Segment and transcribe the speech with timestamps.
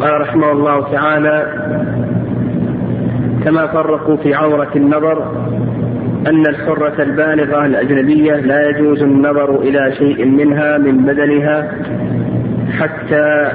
[0.00, 1.46] قال رحمه الله تعالى
[3.44, 5.46] كما فرقوا في عورة النظر
[6.26, 11.72] أن الحرة البالغة الأجنبية لا يجوز النظر إلى شيء منها من بدنها
[12.78, 13.50] حتى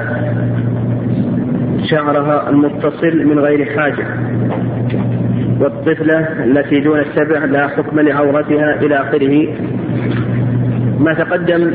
[1.90, 4.06] شعرها المتصل من غير حاجة.
[5.60, 9.54] والطفلة التي دون السبع لا حكم لعورتها إلى آخره.
[11.00, 11.74] ما تقدم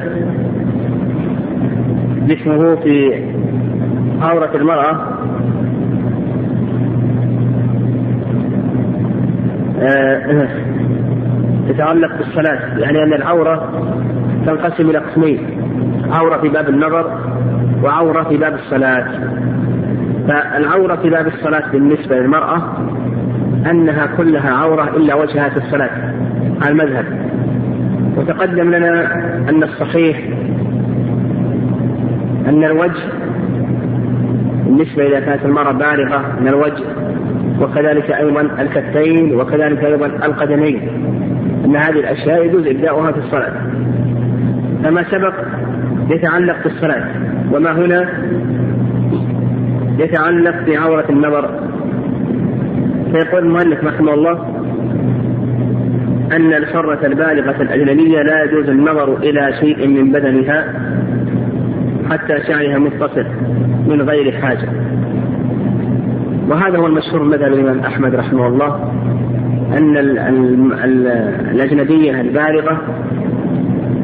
[2.28, 3.24] ذكره في
[4.22, 5.18] عورة المرأة.
[9.82, 10.48] آه،
[11.70, 13.70] تتعلق بالصلاة يعني أن العورة
[14.46, 15.40] تنقسم إلى قسمين
[16.12, 17.20] عورة في باب النظر
[17.84, 19.08] وعورة في باب الصلاة.
[20.28, 22.62] فالعورة في باب الصلاة بالنسبة للمرأة
[23.72, 26.14] أنها كلها عورة إلا وجهها في الصلاة
[26.62, 27.06] على المذهب.
[28.18, 29.14] وتقدم لنا
[29.50, 30.20] أن الصحيح
[32.48, 33.27] أن الوجه
[34.78, 36.84] بالنسبة إذا كانت المرأة بالغة من الوجه
[37.62, 40.90] وكذلك أيضا الكفين وكذلك أيضا القدمين.
[41.66, 43.54] أن هذه الأشياء يجوز إبداؤها في الصلاة.
[44.84, 45.34] فما سبق
[46.10, 47.06] يتعلق بالصلاة
[47.52, 48.10] وما هنا
[50.00, 51.50] يتعلق بعورة النظر.
[53.12, 54.46] فيقول المؤلف رحمه الله
[56.32, 60.74] أن الحرة البالغة الأجنبية لا يجوز النظر إلى شيء من بدنها.
[62.12, 63.26] حتى شعرها متصل
[63.88, 64.70] من غير حاجة.
[66.50, 68.94] وهذا هو المشهور مذهب الإمام أحمد رحمه الله
[69.78, 69.98] أن
[71.54, 72.82] الأجنبية البالغة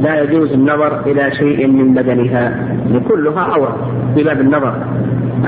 [0.02, 2.68] لا يجوز النظر إلى شيء من بدنها
[3.08, 4.76] كلها عورة في باب النظر.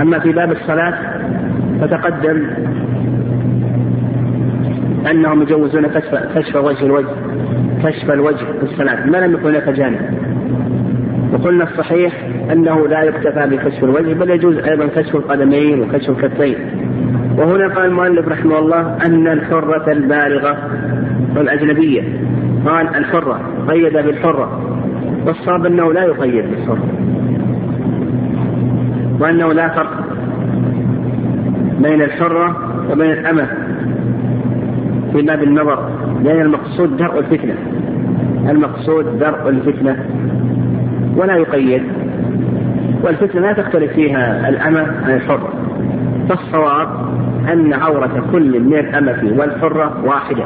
[0.01, 0.93] أما في باب الصلاة
[1.81, 2.47] فتقدم
[5.11, 7.15] أنهم يجوزون كشف كشف وجه الوجه
[7.83, 9.99] كشف الوجه في الصلاة ما لم يكن هناك جانب.
[11.33, 12.13] وقلنا الصحيح
[12.51, 16.55] أنه لا يكتفى بكشف الوجه بل يجوز أيضا كشف القدمين وكشف الكفين.
[17.37, 20.57] وهنا قال المؤلف رحمه الله أن الحرة البالغة
[21.37, 22.03] والأجنبية.
[22.65, 24.61] قال الحرة قيد بالحرة.
[25.25, 26.87] والصواب أنه لا يقيد بالحرة.
[29.19, 30.03] وأنه لا فرق
[31.83, 32.57] بين الحرة
[32.91, 33.47] وبين الأمة
[35.13, 35.89] في باب النظر
[36.23, 37.55] لأن المقصود درء الفتنة.
[38.49, 40.05] المقصود درء الفتنة.
[41.17, 41.83] ولا يقيد.
[43.05, 45.53] والفتنة لا تختلف فيها الأمة عن الحرة.
[46.29, 46.87] فالصواب
[47.53, 50.45] أن عورة كل من الأمة والحرة واحدة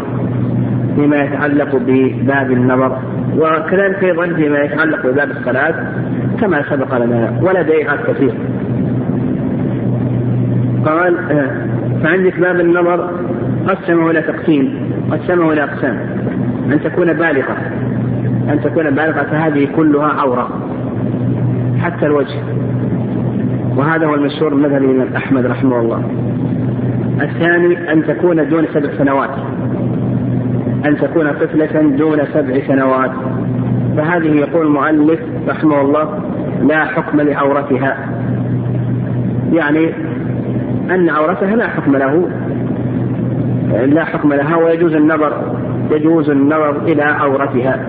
[0.96, 2.98] فيما يتعلق بباب النظر
[3.38, 5.76] وكذلك أيضا فيما يتعلق بباب الصلاة
[6.42, 8.34] كما سبق لنا ولديها كثير.
[10.86, 11.52] قال آه،
[12.04, 13.10] فعندك باب النظر
[13.68, 16.00] قسمه إلى تقسيم قسمه إلى أقسام.
[16.72, 17.58] أن تكون بالغة
[18.50, 20.69] أن تكون بالغة فهذه كلها عورة.
[21.82, 22.40] حتى الوجه.
[23.78, 26.04] وهذا هو المشهور من الإمام أحمد رحمه الله.
[27.22, 29.30] الثاني أن تكون دون سبع سنوات.
[30.86, 33.12] أن تكون طفلة دون سبع سنوات.
[33.98, 36.20] فهذه يقول المؤلف رحمه الله
[36.68, 37.98] لا حكم لعورتها.
[39.54, 39.90] يعني
[40.90, 42.30] أن عورتها لا حكم له.
[43.86, 45.34] لا حكم لها ويجوز النظر
[45.92, 47.80] يجوز النظر إلى عورتها.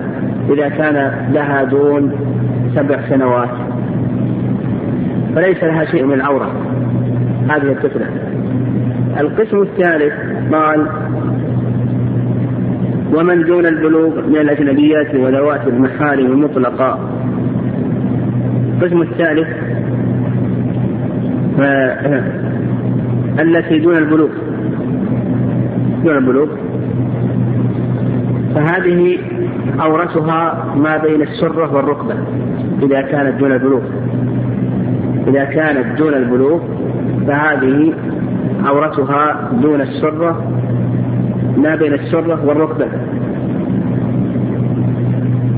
[0.49, 2.11] إذا كان لها دون
[2.75, 3.49] سبع سنوات.
[5.35, 6.51] فليس لها شيء من العورة
[7.49, 8.05] هذه الطفلة
[9.19, 10.13] القسم الثالث
[10.53, 10.87] قال
[13.15, 16.99] ومن دون البلوغ من الأجنبيات وذوات المحارم مطلقا
[18.81, 19.47] القسم الثالث
[23.39, 24.29] التي دون البلوغ.
[26.03, 26.47] دون البلوغ.
[28.55, 29.17] فهذه
[29.79, 32.15] عورتها ما بين السرة والركبة
[32.83, 33.81] إذا كانت دون البلوغ.
[35.31, 36.59] إذا كانت دون البلوغ
[37.27, 37.93] فهذه
[38.65, 40.51] عورتها دون السرة
[41.57, 42.87] ما بين السرة والركبة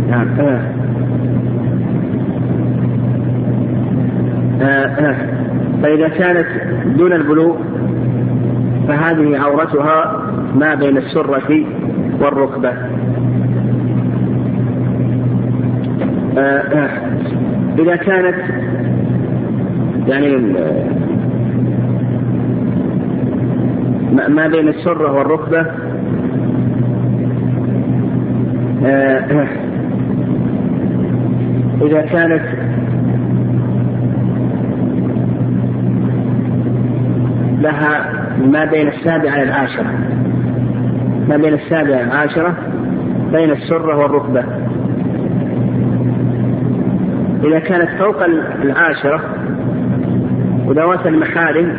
[0.09, 0.61] نعم آه.
[4.61, 4.85] آه.
[4.85, 5.15] آه.
[5.83, 6.47] فإذا كانت
[6.97, 7.55] دون البلوغ
[8.87, 10.21] فهذه عورتها
[10.55, 11.65] ما بين السرة
[12.21, 12.73] والركبة
[17.79, 18.35] إذا كانت
[20.07, 20.35] يعني
[24.27, 25.65] ما بين السرة والركبة.
[28.85, 29.47] آه،
[31.81, 32.43] إذا كانت
[37.61, 38.13] لها
[38.45, 39.93] ما بين السابعة العاشرة
[41.29, 42.55] ما بين السابعة العاشرة
[43.31, 44.43] بين السرة والركبة.
[47.43, 48.23] إذا كانت فوق
[48.63, 49.21] العاشرة
[50.65, 51.73] وذوات المحارم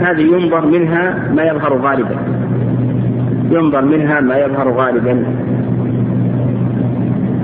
[0.00, 2.16] هذه ينظر منها ما يظهر غالبا.
[3.50, 5.24] ينظر منها ما يظهر غالبا.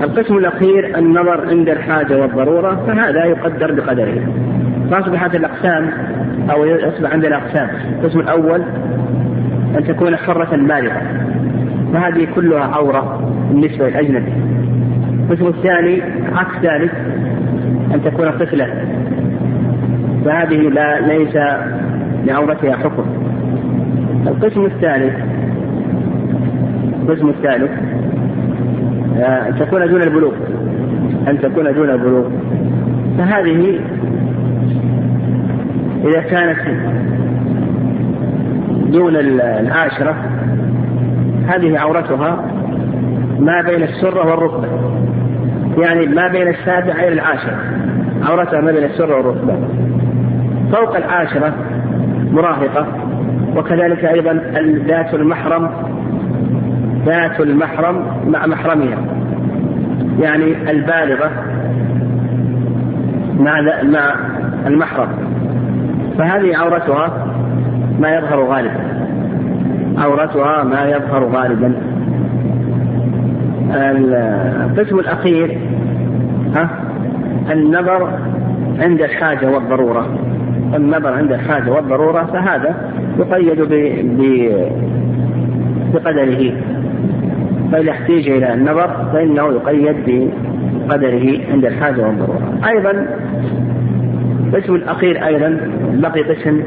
[0.03, 4.21] القسم الأخير النظر عند الحاجة والضرورة فهذا يقدر بقدره.
[4.91, 5.89] فأصبحت الأقسام
[6.51, 7.69] أو يصبح عندنا أقسام
[7.99, 8.61] القسم الأول
[9.77, 11.01] أن تكون حرة بالغة.
[11.93, 14.33] فهذه كلها عورة بالنسبة للأجنبي.
[15.29, 16.01] القسم الثاني
[16.35, 16.91] عكس ذلك
[17.93, 18.67] أن تكون طفلة.
[20.25, 21.37] فهذه لا ليس
[22.25, 23.05] لعورتها حكم.
[24.27, 25.13] القسم الثالث
[27.01, 27.71] القسم الثالث
[29.19, 30.33] آه، أن تكون دون البلوغ
[31.27, 32.29] أن تكون دون البلوغ.
[33.17, 33.79] فهذه
[36.05, 36.59] إذا كانت
[38.91, 40.15] دون العاشرة
[41.47, 42.45] هذه عورتها
[43.39, 44.67] ما بين السرة والركبة.
[45.77, 47.59] يعني ما بين السابعة إلى العاشرة
[48.23, 49.53] عورتها ما بين السرة والركبة.
[50.71, 51.53] فوق العاشرة
[52.31, 52.85] مراهقة
[53.55, 54.33] وكذلك أيضا
[54.87, 55.69] ذات المحرم
[57.05, 58.97] ذات المحرم مع محرمها.
[60.19, 61.31] يعني البالغة
[63.39, 64.15] مع مع
[64.67, 65.07] المحرم.
[66.17, 67.27] فهذه عورتها
[67.99, 69.07] ما يظهر غالبا.
[69.97, 71.73] عورتها ما يظهر غالبا.
[73.71, 75.57] القسم الأخير
[76.55, 76.69] ها
[77.51, 78.09] النظر
[78.79, 80.20] عند الحاجة والضرورة.
[80.75, 83.61] النظر عند الحاجة والضرورة فهذا يقيد
[85.93, 86.53] بقدره.
[87.71, 90.29] فإذا احتيج إلى النظر فإنه يقيد
[90.87, 92.59] بقدره عند الحاجة والضرورة.
[92.67, 93.07] أيضا
[94.53, 95.59] القسم الأخير أيضا
[95.93, 96.61] بقي قسم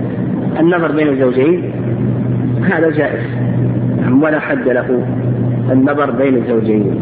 [0.61, 1.73] النظر بين الزوجين
[2.63, 3.25] هذا جائز.
[4.23, 5.07] ولا حد له
[5.73, 7.01] النظر بين الزوجين.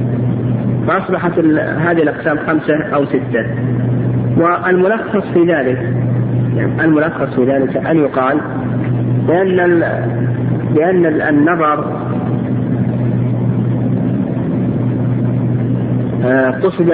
[0.88, 1.38] فأصبحت
[1.78, 3.46] هذه الأقسام خمسة أو ستة.
[4.36, 5.78] والملخص في ذلك
[6.58, 8.40] الملخص في ذلك أن يقال
[9.28, 9.82] بأن
[10.74, 12.02] بأن النظر
[16.24, 16.92] آه، قصد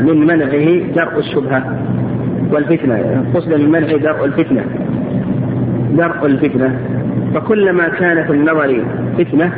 [0.00, 1.78] من منعه درء الشبهة
[2.52, 4.64] والفتنة قصد من منعه درء الفتنة
[5.92, 6.78] درء الفتنة.
[7.34, 8.84] فكلما كان في النظر
[9.18, 9.52] فتنة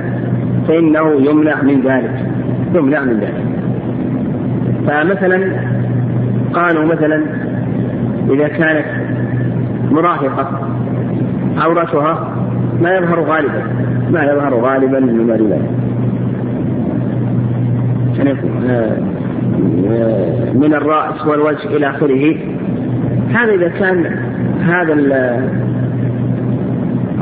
[0.69, 2.26] فإنه يمنع من ذلك
[2.75, 3.44] يمنع من ذلك.
[4.87, 5.52] فمثلا
[6.55, 7.22] قالوا مثلا
[8.31, 8.87] إذا كانت
[9.93, 10.69] مراهقة
[11.59, 12.37] عورتها
[12.83, 13.62] ما يظهر غالبا
[14.11, 15.62] ما يظهر غالبا من الرجال
[20.55, 22.37] من الرأس والوجه إلى آخره.
[23.35, 24.17] هذا إذا كان
[24.61, 24.93] هذا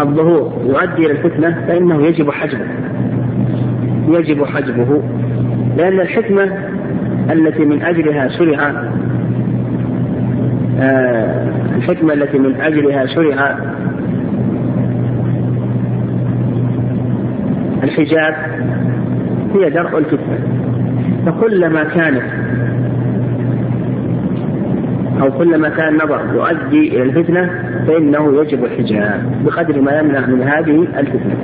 [0.00, 2.66] الظهور يؤدي إلى الفتنة فإنه يجب حجبه.
[4.08, 5.02] يجب حجبه
[5.76, 6.50] لأن الحكمة
[7.32, 8.72] التي من أجلها شرع
[10.80, 13.58] الحكمة التي من أجلها شرع.
[17.82, 18.34] الحجاب
[19.54, 20.38] هي درء الفتنة.
[21.26, 22.22] فكلما كانت
[25.22, 27.50] أو كلما كان النظر يؤدي إلى الفتنة
[27.86, 31.36] فإنه يجب الحجاب بقدر ما يمنع من هذه الفتنة.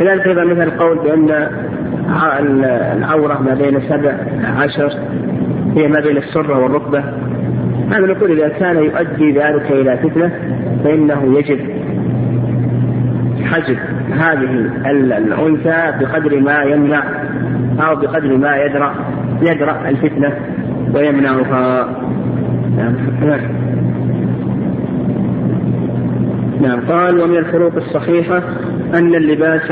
[0.00, 1.48] كذلك أيضا مثل القول بأن
[2.96, 4.12] العورة ما بين سبع
[4.56, 4.92] عشر
[5.76, 7.04] هي ما بين السرة والركبة.
[7.90, 10.30] هذا نقول إذا كان يؤدي ذلك إلى فتنة
[10.84, 11.60] فإنه يجب
[13.44, 13.78] حجب
[14.12, 14.50] هذه
[14.90, 17.04] الأنثى بقدر ما يمنع
[17.80, 18.94] أو بقدر ما يدرأ
[19.42, 20.32] يدرأ الفتنة
[20.94, 21.88] ويمنعها.
[22.76, 22.94] نعم.
[26.62, 26.80] نعم.
[26.88, 28.42] قال ومن الفروق الصحيحة
[28.94, 29.66] أن اللباس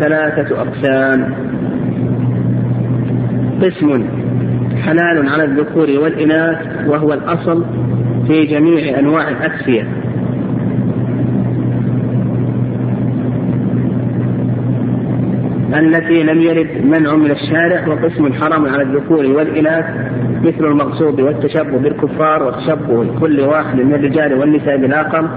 [0.00, 1.34] ثلاثة أقسام.
[3.62, 4.04] قسم
[4.84, 7.64] حلال على الذكور والإناث وهو الأصل
[8.26, 9.86] في جميع أنواع الأكسية.
[15.78, 19.84] التي لم يرد منع من الشارع وقسم حرام على الذكور والإناث
[20.42, 25.28] مثل المغصوب والتشبه بالكفار وتشبه كل واحد من الرجال والنساء بالآخر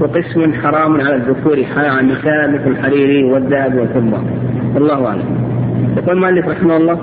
[0.00, 4.22] وقسم حرام على الذكور على النساء مثل الحرير والذهب والفضة.
[4.74, 5.52] والله أعلم.
[5.96, 6.98] يقول المؤلف رحمه الله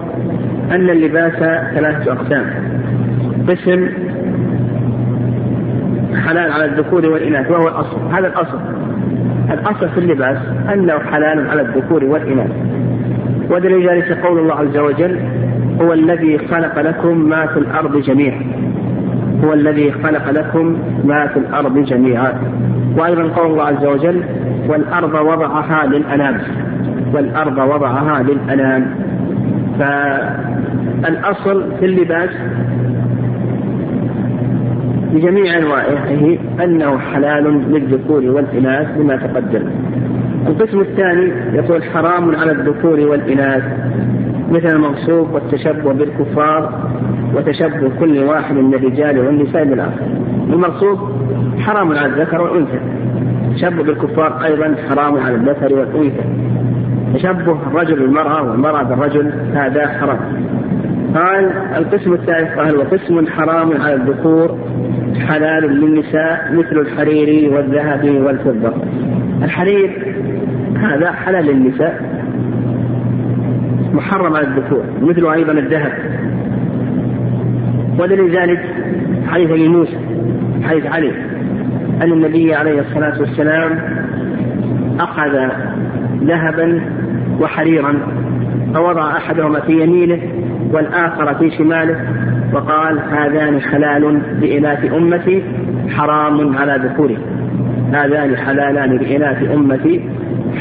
[0.71, 1.33] أن اللباس
[1.75, 2.45] ثلاثة أقسام.
[3.49, 3.89] قسم
[6.15, 7.97] حلال على الذكور والإناث وهو الأصل.
[8.11, 8.59] هذا الأصل.
[9.51, 10.37] الأصل في اللباس
[10.73, 12.51] أنه حلال على الذكور والإناث.
[13.51, 15.19] ودليل ذلك قول الله عز وجل
[15.81, 18.41] هو الذي خلق لكم ما في الأرض جميعا.
[19.43, 22.33] هو الذي خلق لكم ما في الأرض جميعا.
[22.97, 24.23] وأيضا قول الله عز وجل
[24.67, 26.37] والأرض وضعها للأنام.
[27.13, 29.08] والأرض وضعها للأنام.
[29.79, 32.29] فالأصل في اللباس
[35.13, 39.63] بجميع أنواعه أنه حلال للذكور والإناث بما تقدم.
[40.47, 43.63] القسم الثاني يقول حرام على الذكور والإناث
[44.51, 46.89] مثل المغصوب والتشبه بالكفار
[47.35, 50.07] وتشبه كل واحد من الرجال والنساء بالآخر.
[50.53, 50.99] المغصوب
[51.59, 52.79] حرام على الذكر والأنثى
[53.55, 56.23] تشبه بالكفار أيضا حرام على الذكر والأنثى.
[57.13, 60.19] تشبه الرجل بالمرأة والمرأة بالرجل هذا حرام.
[61.15, 64.57] قال القسم الثالث قال وقسم حرام على الذكور
[65.27, 68.73] حلال للنساء مثل الحرير والذهب والفضة.
[69.43, 70.15] الحرير
[70.75, 72.01] هذا حلال للنساء
[73.93, 75.93] محرم على الذكور مثل أيضا الذهب.
[77.99, 78.59] ودليل ذلك
[79.27, 79.97] حديث أبي موسى
[80.63, 81.11] حديث علي
[82.01, 83.79] أن النبي عليه الصلاة والسلام
[84.99, 85.49] أخذ
[86.23, 86.81] ذهبا
[87.39, 87.93] وحريرا
[88.73, 90.19] فوضع أحدهما في يمينه
[90.71, 91.95] والآخر في شماله
[92.53, 95.43] وقال هذان حلال لإناث أمتي
[95.89, 97.19] حرام على ذكورها
[97.93, 100.09] هذان حلالان لإناث أمتي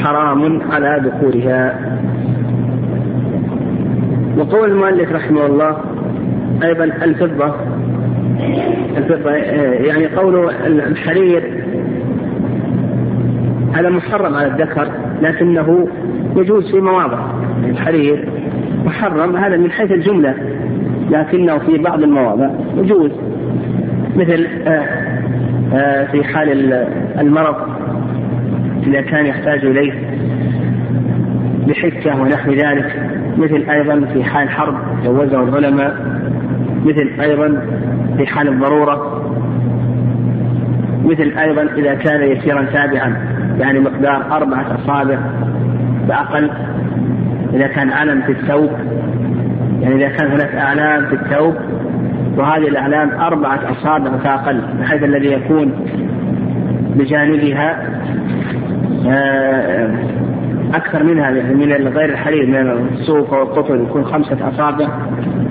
[0.03, 1.79] حرام على ذكورها.
[4.37, 5.77] وقول المؤلف رحمه الله
[6.63, 7.55] أيضا الفضة
[8.97, 11.63] الفضة يعني قول الحرير
[13.73, 14.87] هذا محرم على الذكر
[15.21, 15.87] لكنه
[16.39, 17.19] يجوز في مواضع
[17.63, 18.29] الحرير
[18.85, 20.35] محرم هذا من حيث الجملة
[21.09, 23.11] لكنه في بعض المواضع يجوز.
[24.15, 24.85] مثل آه،
[25.73, 26.73] آه، في حال
[27.19, 27.55] المرض
[28.87, 29.93] إذا كان يحتاج إليه
[31.67, 36.19] بحكة ونحو ذلك مثل أيضا في حال حرب جوزه العلماء
[36.85, 37.61] مثل أيضا
[38.17, 39.23] في حال الضرورة
[41.05, 43.15] مثل أيضا إذا كان يسيرا تابعا
[43.59, 45.19] يعني مقدار أربعة أصابع.
[46.09, 46.51] فأقل
[47.53, 48.71] إذا كان علم في الثوب
[49.81, 51.55] يعني إذا كان هناك أعلام في الثوب
[52.37, 55.85] وهذه الأعلام أربعة أصابع فأقل بحيث الذي يكون
[56.95, 57.79] بجانبها
[59.07, 59.89] آه،
[60.73, 64.87] أكثر منها من غير الحرير من الصوف والقطن يكون خمسة أصابع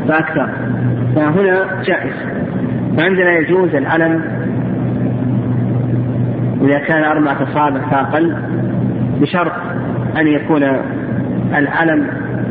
[0.08, 0.48] فأكثر.
[1.16, 2.12] فهنا جائز.
[2.96, 4.22] فعندنا يجوز العلم
[6.62, 8.36] إذا كان أربعة أصابع فأقل
[9.20, 9.52] بشرط
[10.20, 10.62] أن يكون
[11.56, 12.06] العلم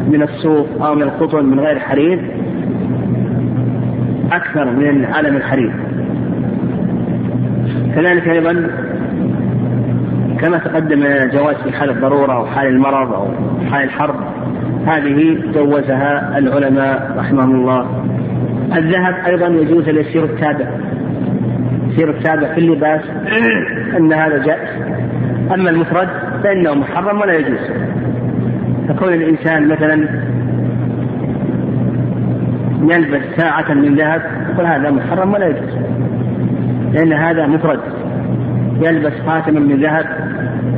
[0.08, 2.20] من الصوف أو من القطن من غير حرير
[4.32, 5.74] أكثر من علم الحرير.
[7.96, 8.68] كذلك أيضا
[10.40, 13.28] كما تقدم جواز في حال الضرورة أو حال المرض أو
[13.72, 14.16] حال الحرب
[14.86, 18.04] هذه جوزها العلماء رحمهم الله.
[18.76, 20.68] الذهب أيضا يجوز اليسير التابع.
[21.88, 23.02] يسير التابع في اللباس
[23.98, 24.70] أن هذا جائز.
[25.54, 26.10] أما المفرد
[26.44, 27.60] فإنه محرم ولا يجوز.
[28.88, 30.08] فكون الإنسان مثلا
[32.82, 34.22] يلبس ساعة من ذهب
[34.54, 35.78] يقول هذا محرم ولا يجوز.
[36.94, 37.80] لأن هذا مفرد.
[38.82, 40.06] يلبس خاتما من ذهب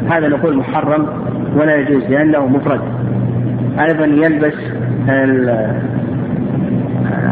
[0.10, 1.08] هذا نقول محرم
[1.56, 2.82] ولا يجوز لأنه مفرد.
[3.80, 4.54] أيضا يلبس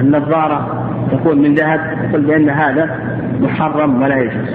[0.02, 1.80] النظارة تكون من ذهب
[2.10, 2.90] يقول بأن هذا
[3.42, 4.50] محرم ولا يجوز.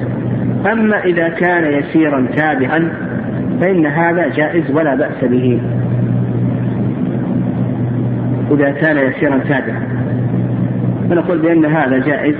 [0.73, 2.93] أما إذا كان يسيرا تابعا
[3.63, 5.61] فإن هذا جائز ولا بأس به.
[8.51, 9.83] إذا كان يسيرا تابعا
[11.11, 12.35] فنقول بأن هذا جائز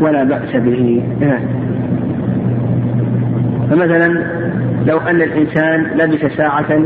[0.00, 1.02] ولا بأس به.
[3.70, 4.24] فمثلا
[4.86, 6.82] لو أن الإنسان لبس ساعة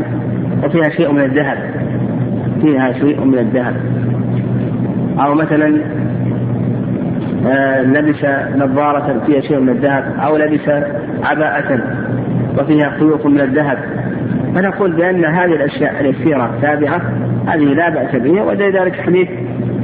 [0.64, 1.58] وفيها شيء من الذهب.
[2.62, 3.74] فيها شيء من الذهب.
[5.20, 5.80] أو مثلا
[7.46, 8.24] آه، لبس
[8.56, 10.04] نظارة فيها شيء من الذهب.
[10.18, 10.68] أو لبس
[11.22, 12.01] عباءة
[12.58, 13.78] وفيها خيوط من الذهب.
[14.54, 17.00] فنقول بأن هذه الأشياء اليسيرة تابعة
[17.46, 19.28] هذه لا بأس بها ولذلك حديث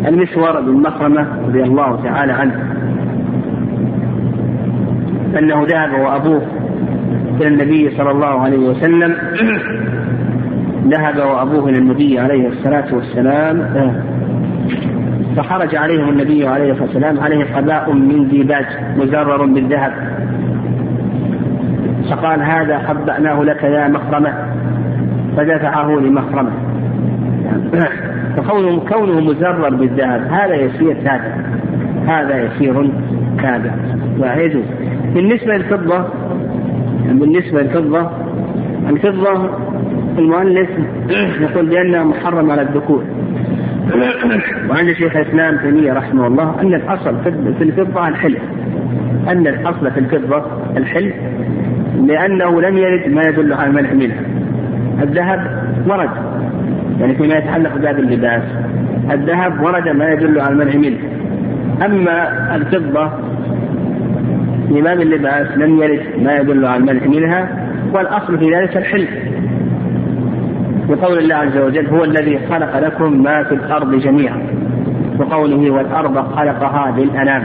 [0.08, 2.54] المسور بن مخرمة رضي الله تعالى عنه.
[5.38, 6.42] أنه ذهب وأبوه
[7.40, 9.16] إلى النبي صلى الله عليه وسلم.
[10.94, 13.68] ذهب وأبوه إلى النبي عليه الصلاة والسلام.
[15.37, 20.17] فخرج عليهم النبي عليه الصلاة والسلام عليه قباء من ديباج مزرر بالذهب.
[22.10, 24.34] فقال هذا خبأناه لك يا مخرمة.
[25.36, 26.50] فدفعه لمخرمة.
[28.36, 31.34] فكونه كونه مزرر بالذهب هذا يسير تابع
[32.06, 32.90] هذا يسير
[33.42, 33.70] تابع
[34.18, 34.64] ويجوز
[35.14, 36.04] بالنسبة للفضة
[37.06, 38.10] بالنسبة للفضة
[38.88, 39.50] الفضة
[40.18, 40.70] المؤلف
[41.50, 43.04] يقول بأنها محرم على الذكور.
[44.70, 47.16] وعند شيخ الإسلام تيمية رحمه الله أن الأصل
[47.58, 48.42] في الفضة الحلف.
[49.28, 50.42] أن الأصل في الفضة
[50.76, 51.14] الحلف
[52.06, 54.20] لأنه لم يرد ما يدل على المنع منها
[55.02, 56.11] الذهب ورد
[57.00, 58.42] يعني فيما يتعلق بباب اللباس.
[59.12, 60.99] الذهب ورد ما يدل على المنع منه.
[61.87, 63.11] أما الفضة
[64.68, 67.49] في باب اللباس لم يرد ما يدل على المنع منها
[67.92, 69.06] والأصل في ذلك الحل
[70.88, 74.42] بقول الله عز وجل هو الذي خلق لكم ما في الأرض جميعا.
[75.18, 77.42] وقوله والأرض خلقها للأنام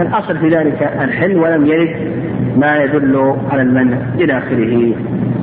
[0.00, 1.96] فالأصل في ذلك الحل ولم يرد
[2.56, 4.94] ما يدل على المنع إلى آخره.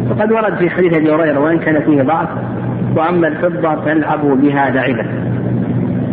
[0.09, 2.29] وقد ورد في حديث أبي هريرة وإن كان فيه ضعف
[2.95, 5.05] وأما الفضة فالعبوا بها لعبا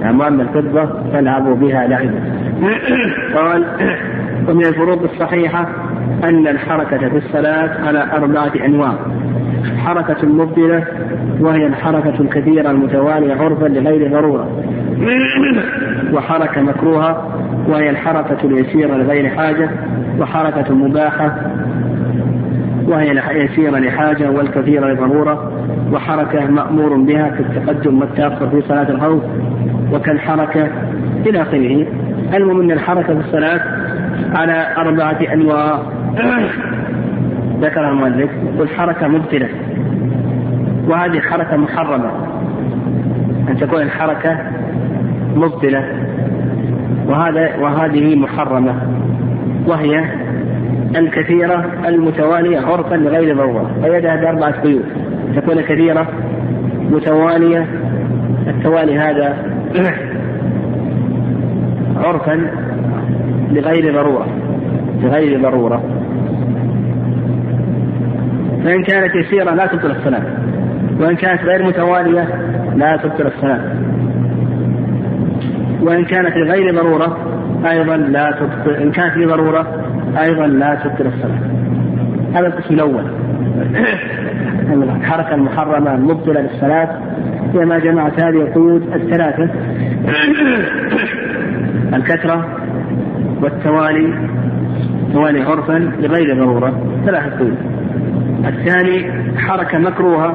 [0.00, 2.20] يعني وأما الفضة فالعبوا بها لعبا
[3.36, 3.64] قال
[4.48, 5.68] ومن الفروض الصحيحة
[6.24, 8.94] أن الحركة في الصلاة على أربعة أنواع.
[9.84, 10.84] حركة مبدلة
[11.40, 14.62] وهي الحركة الكثيرة المتوالية عرفا لغير ضرورة.
[16.12, 17.28] وحركة مكروهة
[17.68, 19.70] وهي الحركة اليسيرة لغير حاجة
[20.20, 21.36] وحركة مباحة
[22.86, 25.52] وهي يسيرة لحاجة والكثيرة لضرورة
[25.92, 29.22] وحركة مأمور بها في التقدم والتأخر في صلاة الخوف
[29.92, 30.68] وكالحركة
[31.26, 31.86] إلى آخره.
[32.34, 33.60] المهم أن الحركة في الصلاة
[34.34, 35.82] على أربعة أنواع.
[37.60, 38.30] ذكر المؤلف.
[38.58, 39.48] والحركة مبتلة
[40.88, 42.10] وهذه حركة محرمة.
[43.48, 44.38] أن تكون الحركة
[45.34, 45.84] مبتلة
[47.06, 48.74] وهذا وهذه محرمة.
[49.66, 50.04] وهي
[50.96, 53.70] الكثيرة المتوالية عرفا لغير ضرورة.
[53.82, 54.84] فيدها بأربعة قيود
[55.36, 56.08] تكون كثيرة
[56.90, 57.66] متوالية.
[58.46, 59.36] التوالي هذا
[62.04, 62.50] عرفا
[63.50, 64.26] لغير ضرورة.
[65.02, 65.82] لغير ضرورة.
[68.64, 70.22] فإن كانت يسيرة لا تبطل الصلاة.
[71.00, 72.28] وإن كانت غير متوالية
[72.76, 73.60] لا تبطل الصلاة.
[75.84, 77.18] وإن كانت لغير ضرورة
[77.70, 79.66] أيضا لا تبطل إن كانت لضرورة
[80.18, 81.38] أيضا لا تبطل الصلاة.
[82.34, 83.04] هذا القسم الأول.
[84.72, 86.88] الحركة المحرمة المبطلة للصلاة.
[87.54, 89.48] هي ما جمعت هذه القيود الثلاثة.
[91.94, 92.46] الكثرة
[93.42, 94.28] والتوالي
[95.12, 96.80] توالي عرفا لغير ضرورة.
[97.06, 97.58] ثلاثة قيود.
[98.46, 100.34] الثاني حركة مكروهة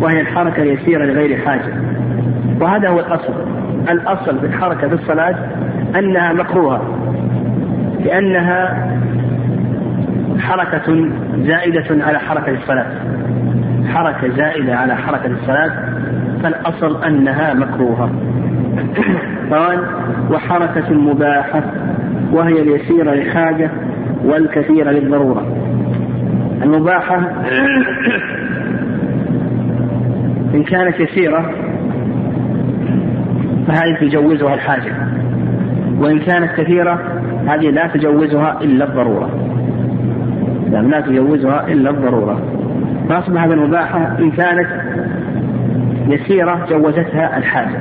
[0.00, 1.74] وهي الحركة اليسيرة لغير حاجة.
[2.60, 3.34] وهذا هو الأصل.
[3.90, 5.34] الأصل في الحركة في الصلاة
[5.98, 6.82] أنها مكروهة
[8.04, 8.88] لأنها
[10.38, 12.86] حركة زائدة على حركة الصلاة.
[13.94, 15.72] حركة زائدة على حركة الصلاة
[16.42, 18.10] فالأصل أنها مكروهة.
[19.50, 19.80] قال
[20.30, 21.62] وحركة مباحة
[22.32, 23.70] وهي اليسيرة لحاجة
[24.24, 25.46] والكثيرة للضرورة.
[26.62, 27.16] المباحة
[30.54, 31.50] إن كانت يسيرة
[33.66, 34.92] فهذه تجوزها الحاجة
[35.98, 36.98] وإن كانت كثيرة
[37.46, 39.30] هذه لا تجوزها إلا الضرورة.
[40.72, 42.40] يعني لا تجوزها إلا الضرورة.
[43.08, 44.68] فأصبح المباحة إن كانت
[46.08, 47.78] يسيرة جوزتها الحاجة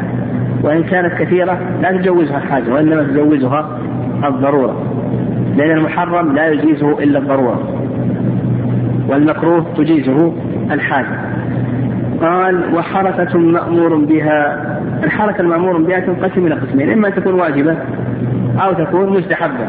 [0.63, 3.79] وإن كانت كثيرة لا تجوزها الحاجة وإنما تجوزها
[4.23, 4.83] الضرورة.
[5.57, 7.83] لأن المحرم لا يجيزه إلا الضرورة.
[9.07, 10.33] والمكروه تجيزه
[10.71, 11.19] الحاجة
[12.21, 14.72] قال وحركة مأمور بها
[15.03, 17.77] الحركة المأمور بها تنقسم إلى قسمين إما أن تكون واجبة
[18.59, 19.67] أو تكون مستحبة.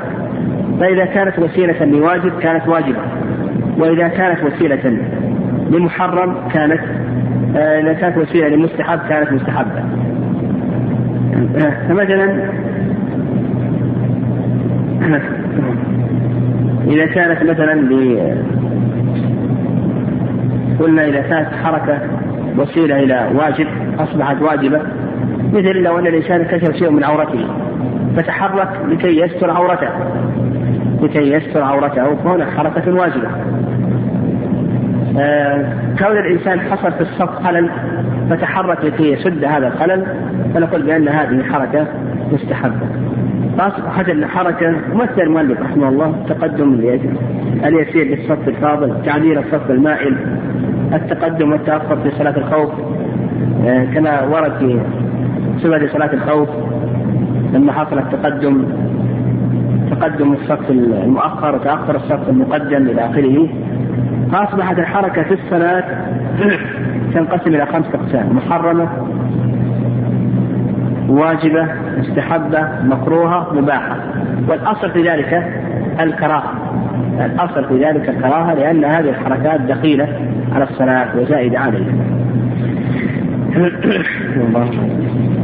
[0.81, 3.01] فإذا كانت وسيلة لواجب كانت واجبة
[3.79, 4.99] وإذا كانت وسيلة
[5.70, 6.81] لمحرم كانت
[7.57, 9.85] آه، إذا كانت وسيلة لمستحب كانت مستحبة.
[11.57, 12.51] آه، فمثلا
[16.87, 18.18] إذا كانت مثلا ل
[20.81, 21.99] قلنا إذا كانت حركة
[22.59, 23.66] وسيلة إلى واجب
[23.99, 24.81] أصبحت واجبة
[25.55, 27.47] مثل لو أن الإنسان كشف شيء من عورته.
[28.17, 29.88] فتحرك لكي يستر عورته.
[31.03, 32.14] لكي يستر عورته.
[32.14, 33.29] فهنا حركة واجبة.
[35.19, 37.71] آه كون الإنسان حصل في الصف خلل
[38.31, 40.07] فتحرك لكي يسد هذا الخلل
[40.55, 41.87] فنقول بأن هذه حركة
[42.33, 42.87] مستحبة.
[43.59, 46.75] فأصبحت الحركة مثل المؤلف رحمه الله تقدم
[47.64, 50.17] اليسير للصف الفاضل تعديل الصف المائل
[50.93, 52.71] التقدم والتأخر في صلاة الخوف
[53.67, 54.81] آه، كما ورد في
[55.64, 56.48] صفة صلاة الخوف
[57.53, 58.64] لما حصل التقدم
[59.90, 63.48] تقدم الصف المؤخر وتأخر الصف المقدم إلى آخره
[64.33, 65.85] فأصبحت الحركة في الصلاة
[67.14, 68.88] تنقسم إلى خمسة أقسام محرمة
[71.09, 73.96] واجبة مستحبة مكروهة مباحة.
[74.48, 75.53] والأصل في ذلك
[76.00, 76.53] الكراهة.
[77.20, 80.09] الأصل في ذلك الكراهة لأن هذه الحركات دخيلة
[80.53, 81.94] على الصلاة وزائدة عليها.